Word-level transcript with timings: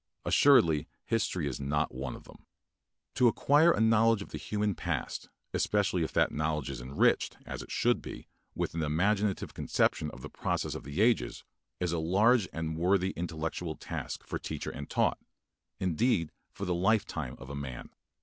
Assuredly 0.25 0.87
history 1.05 1.45
is 1.47 1.59
not 1.59 1.93
one 1.93 2.15
of 2.15 2.23
them. 2.23 2.47
To 3.13 3.27
acquire 3.27 3.71
a 3.71 3.79
knowledge 3.79 4.23
of 4.23 4.29
the 4.29 4.39
human 4.39 4.73
past, 4.73 5.29
especially 5.53 6.03
if 6.03 6.11
that 6.13 6.31
knowledge 6.31 6.71
is 6.71 6.81
enriched, 6.81 7.37
as 7.45 7.61
it 7.61 7.69
should 7.69 8.01
be, 8.01 8.27
with 8.55 8.73
an 8.73 8.81
imaginative 8.81 9.53
conception 9.53 10.09
of 10.09 10.21
the 10.23 10.27
process 10.31 10.73
of 10.73 10.85
the 10.85 11.01
ages, 11.01 11.43
is 11.79 11.91
a 11.91 11.99
large 11.99 12.49
and 12.51 12.75
worthy 12.75 13.11
intellectual 13.11 13.75
task 13.75 14.25
for 14.25 14.39
teacher 14.39 14.71
and 14.71 14.89
taught, 14.89 15.19
indeed 15.79 16.31
for 16.51 16.65
the 16.65 16.73
lifetime 16.73 17.35
of 17.37 17.51
a 17.51 17.55
man. 17.55 17.91